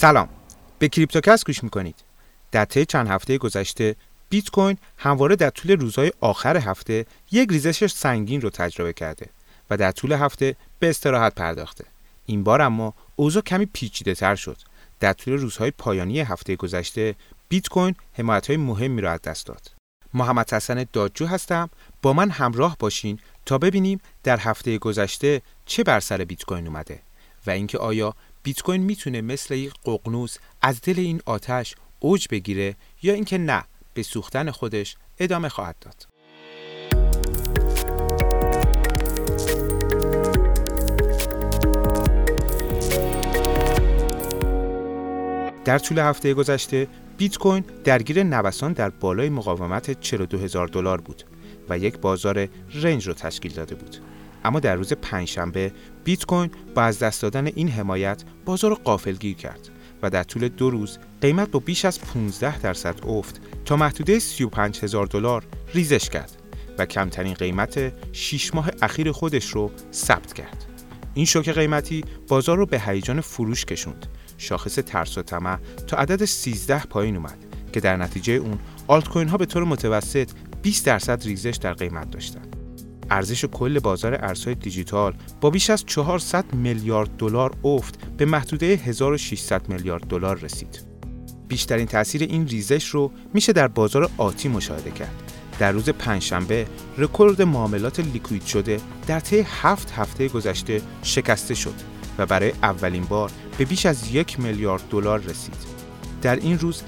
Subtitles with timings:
[0.00, 0.28] سلام.
[0.78, 1.94] به کریپتوکس گوش می‌کنید.
[2.52, 3.96] در طی چند هفته گذشته
[4.28, 9.26] بیت کوین همواره در طول روزهای آخر هفته یک ریزش سنگین رو تجربه کرده
[9.70, 11.84] و در طول هفته به استراحت پرداخته.
[12.26, 14.56] این بار اما اوضاع کمی پیچیده تر شد.
[15.00, 17.14] در طول روزهای پایانی هفته گذشته
[17.48, 19.70] بیت کوین حمایت های مهمی را از دست داد.
[20.14, 21.70] محمد حسن دادجو هستم.
[22.02, 27.00] با من همراه باشین تا ببینیم در هفته گذشته چه بر سر بیت کوین اومده
[27.46, 28.14] و اینکه آیا
[28.48, 33.64] بیت کوین می‌تونه مثل یک ققنوس از دل این آتش اوج بگیره یا اینکه نه
[33.94, 36.06] به سوختن خودش ادامه خواهد داد
[45.64, 51.22] در طول هفته گذشته بیت کوین درگیر نوسان در بالای مقاومت 42 هزار دلار بود
[51.68, 53.96] و یک بازار رنج رو تشکیل داده بود.
[54.44, 55.72] اما در روز پنجشنبه
[56.04, 59.68] بیت کوین با از دست دادن این حمایت بازار رو قافلگیر کرد
[60.02, 64.78] و در طول دو روز قیمت با بیش از 15 درصد افت تا محدوده 35
[64.82, 65.44] هزار دلار
[65.74, 66.32] ریزش کرد
[66.78, 70.64] و کمترین قیمت 6 ماه اخیر خودش رو ثبت کرد.
[71.14, 74.06] این شوک قیمتی بازار رو به هیجان فروش کشوند
[74.38, 77.38] شاخص ترس و طمع تا عدد 13 پایین اومد
[77.72, 80.30] که در نتیجه اون آلت کوین ها به طور متوسط
[80.62, 82.57] 20 درصد ریزش در قیمت داشتند.
[83.10, 89.68] ارزش کل بازار ارزهای دیجیتال با بیش از 400 میلیارد دلار افت به محدوده 1600
[89.68, 90.82] میلیارد دلار رسید.
[91.48, 95.32] بیشترین تاثیر این ریزش رو میشه در بازار آتی مشاهده کرد.
[95.58, 96.66] در روز پنجشنبه
[96.98, 101.74] رکورد معاملات لیکوید شده در طی هفت هفته گذشته شکسته شد
[102.18, 105.78] و برای اولین بار به بیش از یک میلیارد دلار رسید.
[106.22, 106.82] در این روز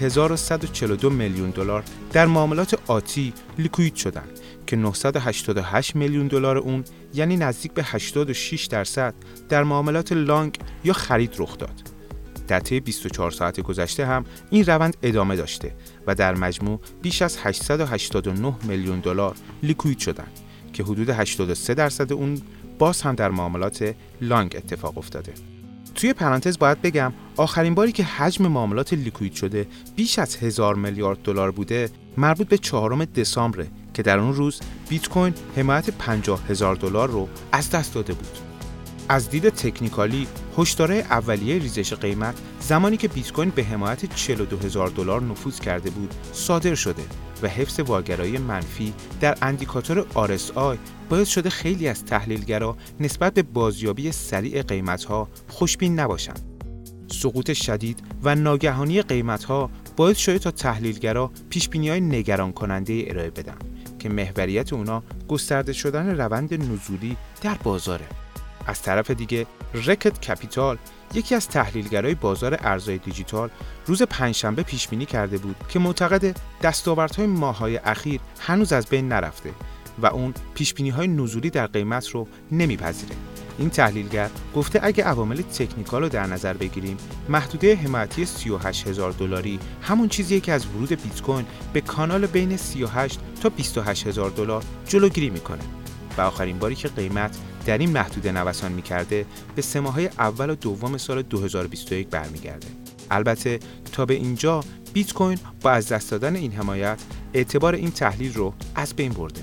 [0.00, 7.72] 1142 میلیون دلار در معاملات آتی لیکوید شدند که 988 میلیون دلار اون یعنی نزدیک
[7.72, 9.14] به 86 درصد
[9.48, 11.82] در معاملات لانگ یا خرید رخ داد.
[12.48, 15.74] در طی 24 ساعت گذشته هم این روند ادامه داشته
[16.06, 20.40] و در مجموع بیش از 889 میلیون دلار لیکوید شدند
[20.72, 22.40] که حدود 83 درصد اون
[22.78, 25.32] باز هم در معاملات لانگ اتفاق افتاده.
[25.94, 31.18] توی پرانتز باید بگم آخرین باری که حجم معاملات لیکوید شده بیش از هزار میلیارد
[31.22, 36.76] دلار بوده مربوط به چهارم دسامبر که در اون روز بیت کوین حمایت 50 هزار
[36.76, 38.38] دلار رو از دست داده بود.
[39.08, 40.26] از دید تکنیکالی
[40.58, 45.90] هشدارهای اولیه ریزش قیمت زمانی که بیت کوین به حمایت 42 هزار دلار نفوذ کرده
[45.90, 47.02] بود صادر شده
[47.42, 50.78] و حفظ واگرایی منفی در اندیکاتور RSI
[51.08, 56.40] باعث شده خیلی از تحلیلگرا نسبت به بازیابی سریع قیمتها خوشبین نباشند.
[57.08, 63.56] سقوط شدید و ناگهانی قیمتها باعث شده تا تحلیلگرا پیشبینی های نگران کننده ارائه بدن
[64.06, 68.06] که محوریت اونا گسترده شدن روند نزولی در بازاره.
[68.66, 70.78] از طرف دیگه رکت کپیتال
[71.14, 73.50] یکی از تحلیلگرای بازار ارزهای دیجیتال
[73.86, 79.50] روز پنجشنبه پیش بینی کرده بود که معتقد دستاوردهای ماهای اخیر هنوز از بین نرفته
[79.98, 83.16] و اون پیش های نزولی در قیمت رو نمیپذیره.
[83.58, 86.96] این تحلیلگر گفته اگه عوامل تکنیکال رو در نظر بگیریم
[87.28, 89.58] محدوده حمایتی 38 هزار دلاری.
[89.82, 94.64] همون چیزیه که از ورود بیت کوین به کانال بین 38 تا 28 هزار دلار
[94.88, 95.62] جلوگیری می‌کنه.
[96.18, 100.54] و آخرین باری که قیمت در این محدوده نوسان می‌کرده به سه ماهای اول و
[100.54, 102.66] دوم سال 2021 برمیگرده.
[103.10, 103.58] البته
[103.92, 106.98] تا به اینجا بیت کوین با از دست دادن این حمایت
[107.34, 109.40] اعتبار این تحلیل رو از بین برده.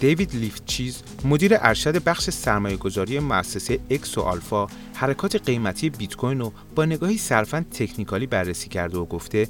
[0.00, 6.16] دیوید لیفت چیز مدیر ارشد بخش سرمایه گذاری مؤسسه اکس و آلفا حرکات قیمتی بیت
[6.16, 9.48] کوین رو با نگاهی صرفا تکنیکالی بررسی کرده و گفته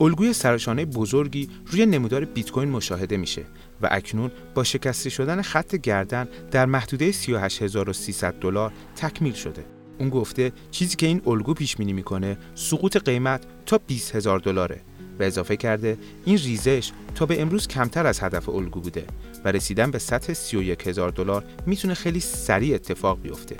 [0.00, 3.42] الگوی سرشانه بزرگی روی نمودار بیت کوین مشاهده میشه
[3.82, 9.64] و اکنون با شکسته شدن خط گردن در محدوده 38300 دلار تکمیل شده.
[9.98, 14.80] اون گفته چیزی که این الگو پیش بینی می‌کنه سقوط قیمت تا 20000 دلاره
[15.18, 19.06] و اضافه کرده این ریزش تا به امروز کمتر از هدف الگو بوده
[19.44, 23.56] و رسیدن به سطح 31000 دلار می‌تونه خیلی سریع اتفاق بیفته.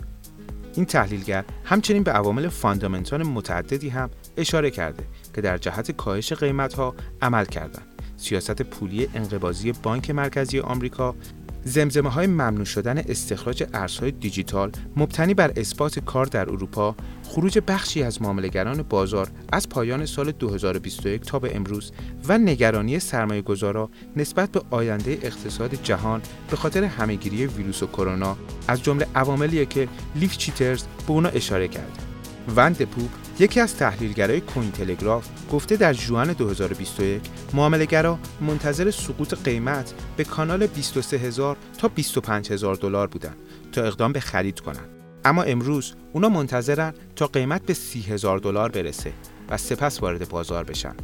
[0.76, 5.04] این تحلیلگر همچنین به عوامل فاندامنتال متعددی هم اشاره کرده
[5.34, 7.86] که در جهت کاهش قیمت ها عمل کردند.
[8.16, 11.14] سیاست پولی انقباضی بانک مرکزی آمریکا
[11.64, 18.02] زمزمه های ممنوع شدن استخراج ارزهای دیجیتال مبتنی بر اثبات کار در اروپا خروج بخشی
[18.02, 21.92] از معاملهگران بازار از پایان سال 2021 تا به امروز
[22.28, 28.36] و نگرانی سرمایه گذارا نسبت به آینده اقتصاد جهان به خاطر همهگیری ویروس و کرونا
[28.68, 32.11] از جمله عواملیه که لیف چیترز به اونا اشاره کرده.
[32.56, 37.20] وند پوپ یکی از تحلیلگرای کوین تلگراف گفته در جوان 2021
[37.54, 43.36] معاملهگرا منتظر سقوط قیمت به کانال 23000 تا 25000 دلار بودند
[43.72, 44.88] تا اقدام به خرید کنند
[45.24, 49.12] اما امروز اونا منتظرن تا قیمت به سی هزار دلار برسه
[49.50, 50.94] و سپس وارد بازار بشن.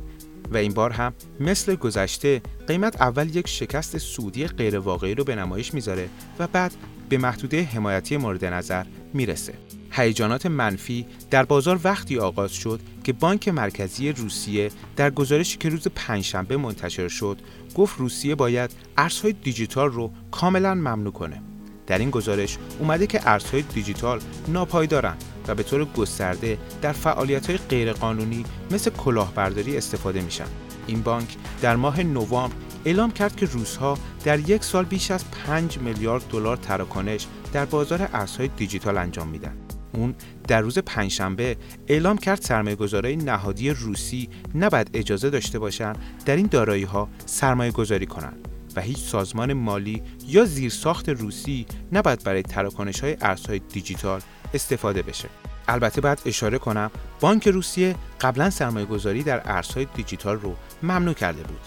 [0.50, 5.74] و این بار هم مثل گذشته قیمت اول یک شکست سودی غیرواقعی رو به نمایش
[5.74, 6.08] می‌ذاره
[6.38, 6.72] و بعد
[7.08, 8.84] به محدوده حمایتی مورد نظر
[9.14, 9.54] می‌رسه.
[9.90, 15.88] هیجانات منفی در بازار وقتی آغاز شد که بانک مرکزی روسیه در گزارشی که روز
[15.94, 17.38] پنجشنبه منتشر شد
[17.74, 21.42] گفت روسیه باید ارزهای دیجیتال رو کاملا ممنوع کنه.
[21.86, 25.16] در این گزارش اومده که ارزهای دیجیتال ناپایدارن
[25.48, 30.46] و به طور گسترده در فعالیت های غیرقانونی مثل کلاهبرداری استفاده میشن.
[30.86, 32.54] این بانک در ماه نوامبر
[32.84, 38.08] اعلام کرد که روزها در یک سال بیش از 5 میلیارد دلار تراکنش در بازار
[38.12, 39.56] ارزهای دیجیتال انجام میدن.
[39.92, 40.14] اون
[40.48, 41.56] در روز پنجشنبه
[41.86, 48.06] اعلام کرد سرمایه‌گذارای نهادی روسی نباید اجازه داشته باشند در این دارایی ها سرمایه گذاری
[48.06, 54.20] کنند و هیچ سازمان مالی یا زیرساخت روسی نباید برای تراکنش های ارزهای دیجیتال
[54.54, 55.28] استفاده بشه.
[55.68, 56.90] البته باید اشاره کنم
[57.20, 61.60] بانک روسیه قبلا سرمایه گذاری در ارزهای دیجیتال رو ممنوع کرده بود.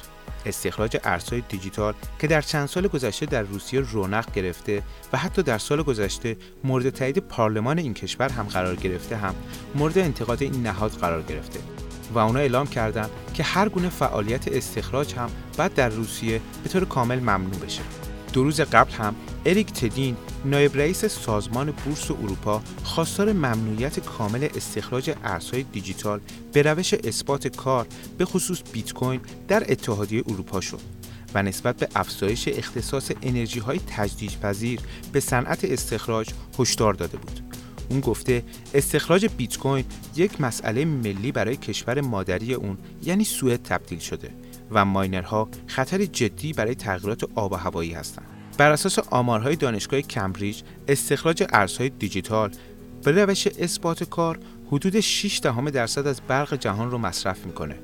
[0.45, 4.83] استخراج ارزهای دیجیتال که در چند سال گذشته در روسیه رونق گرفته
[5.13, 9.35] و حتی در سال گذشته مورد تایید پارلمان این کشور هم قرار گرفته هم
[9.75, 11.59] مورد انتقاد این نهاد قرار گرفته
[12.13, 16.85] و اونا اعلام کردند که هر گونه فعالیت استخراج هم بعد در روسیه به طور
[16.85, 17.81] کامل ممنوع بشه.
[18.33, 25.11] دو روز قبل هم اریک تدین نایب رئیس سازمان بورس اروپا خواستار ممنوعیت کامل استخراج
[25.23, 26.19] ارزهای دیجیتال
[26.53, 27.87] به روش اثبات کار
[28.17, 30.79] به خصوص بیت کوین در اتحادیه اروپا شد
[31.33, 34.79] و نسبت به افزایش اختصاص انرژی های تجدیدپذیر
[35.11, 36.29] به صنعت استخراج
[36.59, 37.39] هشدار داده بود.
[37.89, 38.43] اون گفته
[38.73, 39.85] استخراج بیت کوین
[40.15, 44.29] یک مسئله ملی برای کشور مادری اون یعنی سوئد تبدیل شده
[44.71, 48.25] و ماینرها خطر جدی برای تغییرات آب و هوایی هستند.
[48.57, 52.51] بر اساس آمارهای دانشگاه کمبریج استخراج ارزهای دیجیتال
[53.03, 57.75] به روش اثبات کار حدود 6 دهم درصد از برق جهان رو مصرف می‌کنه.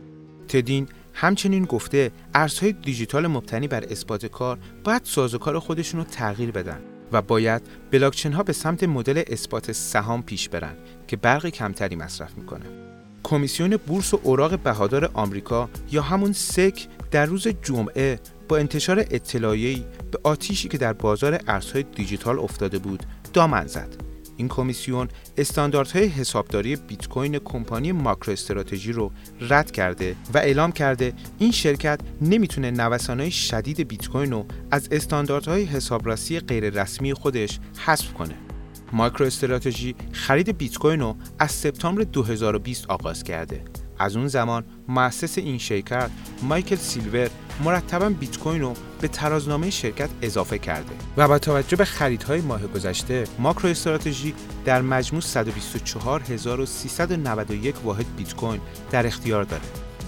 [0.48, 6.80] تدین همچنین گفته ارزهای دیجیتال مبتنی بر اثبات کار باید سازوکار خودشون رو تغییر بدن
[7.12, 7.62] و باید
[7.92, 10.76] بلاکچین ها به سمت مدل اثبات سهام پیش برن
[11.08, 12.87] که برق کمتری مصرف می‌کنه.
[13.28, 18.20] کمیسیون بورس و اوراق بهادار آمریکا یا همون سک در روز جمعه
[18.50, 23.04] با انتشار اطلاعیه‌ای به آتیشی که در بازار ارزهای دیجیتال افتاده بود
[23.34, 23.96] دامن زد.
[24.38, 25.08] این کمیسیون
[25.38, 32.00] استانداردهای حسابداری بیت کوین کمپانی ماکرو استراتژی رو رد کرده و اعلام کرده این شرکت
[32.22, 38.36] نمی‌تونه نوسانهای شدید بیت کوین رو از استانداردهای حسابرسی غیررسمی خودش حذف کنه.
[38.94, 43.64] ماکرو استراتژی خرید بیت کوین رو از سپتامبر 2020 آغاز کرده.
[44.00, 46.10] از اون زمان مؤسس این شرکت
[46.44, 47.30] مایکل سیلور
[47.64, 52.68] مرتبا بیت کوین رو به ترازنامه شرکت اضافه کرده و با توجه به خریدهای ماه
[52.68, 54.34] گذشته ماکرو استراتژی
[54.66, 58.62] در مجموع 124391 واحد بیت کوین
[58.92, 59.64] در اختیار داره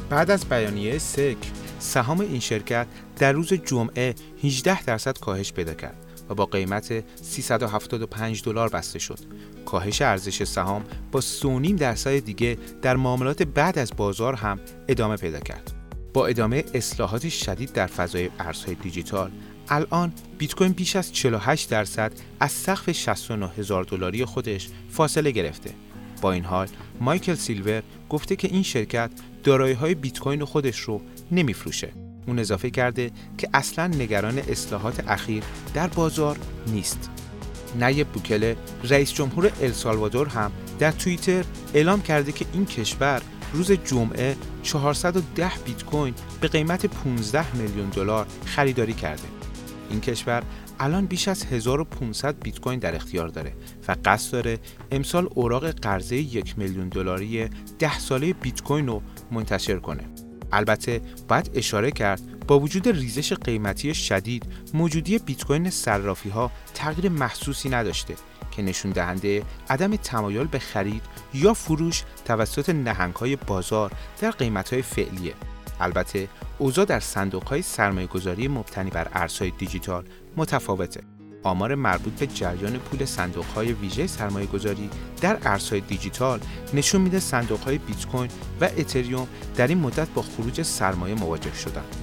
[0.10, 1.38] بعد از بیانیه سک
[1.80, 2.88] سهام این شرکت
[3.18, 9.20] در روز جمعه 18 درصد کاهش پیدا کرد و با قیمت 375 دلار بسته شد.
[9.66, 15.40] کاهش ارزش سهام با 3.5 درصد دیگه در معاملات بعد از بازار هم ادامه پیدا
[15.40, 15.72] کرد.
[16.14, 19.31] با ادامه اصلاحات شدید در فضای ارزهای دیجیتال
[19.70, 25.74] الان بیت کوین بیش از 48 درصد از سقف 69 هزار دلاری خودش فاصله گرفته.
[26.21, 26.68] با این حال
[27.02, 29.12] مایکل سیلور گفته که این شرکت
[29.44, 32.08] دارایی های بیت کوین خودش رو نمیفروشه.
[32.30, 35.44] اون اضافه کرده که اصلا نگران اصلاحات اخیر
[35.74, 37.09] در بازار نیست.
[37.80, 41.44] نایب بوکله رئیس جمهور السالوادور هم در توییتر
[41.74, 43.21] اعلام کرده که این کشور
[43.54, 49.28] روز جمعه 410 بیت کوین به قیمت 15 میلیون دلار خریداری کرده.
[49.90, 50.44] این کشور
[50.80, 53.54] الان بیش از 1500 بیت کوین در اختیار داره
[53.88, 54.59] و قصد داره
[54.92, 60.04] امسال اوراق قرضه یک میلیون دلاری 10 ساله بیت کوین رو منتشر کنه.
[60.52, 67.10] البته باید اشاره کرد با وجود ریزش قیمتی شدید موجودی بیت کوین صرافی ها تغییر
[67.10, 68.16] محسوسی نداشته
[68.52, 71.02] که نشون دهنده عدم تمایل به خرید
[71.34, 73.92] یا فروش توسط نهنگ های بازار
[74.22, 75.34] در قیمت های فعلیه.
[75.80, 76.28] البته
[76.58, 80.06] اوضاع در صندوق های سرمایه گذاری مبتنی بر ارزهای دیجیتال
[80.38, 81.19] متفاوته.
[81.44, 84.90] آمار مربوط به جریان پول صندوق های ویژه سرمایه گذاری
[85.22, 86.40] در ارزهای دیجیتال
[86.74, 88.30] نشون میده صندوق های بیت کوین
[88.62, 91.96] و اتریوم در این مدت با خروج سرمایه مواجه شدند.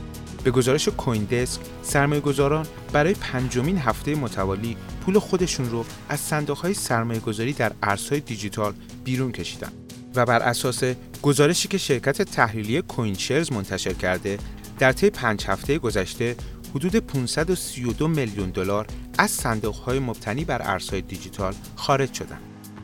[0.44, 6.58] به گزارش کوین دسک سرمایه گذاران برای پنجمین هفته متوالی پول خودشون رو از صندوق
[6.58, 8.72] های سرمایه گذاری در ارزهای دیجیتال
[9.04, 9.72] بیرون کشیدن
[10.14, 10.84] و بر اساس
[11.22, 14.38] گزارشی که شرکت تحلیلی کوین شرز منتشر کرده
[14.78, 16.36] در طی پنج هفته گذشته
[16.74, 18.86] حدود 532 میلیون دلار
[19.18, 22.40] از صندوق‌های مبتنی بر ارزهای دیجیتال خارج شدند.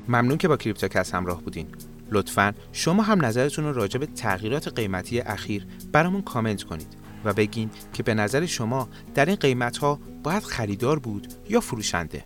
[0.08, 1.66] ممنون که با کریپتوکس همراه بودین
[2.10, 8.02] لطفا شما هم نظرتون راجع به تغییرات قیمتی اخیر برامون کامنت کنید و بگین که
[8.02, 12.24] به نظر شما در این قیمت ها باید خریدار بود یا فروشنده